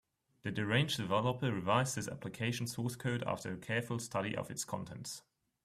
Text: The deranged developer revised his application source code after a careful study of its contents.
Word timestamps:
The 0.41 0.49
deranged 0.49 0.97
developer 0.97 1.53
revised 1.53 1.93
his 1.93 2.07
application 2.09 2.65
source 2.65 2.95
code 2.95 3.21
after 3.27 3.53
a 3.53 3.57
careful 3.57 3.99
study 3.99 4.35
of 4.35 4.49
its 4.49 4.65
contents. 4.65 5.21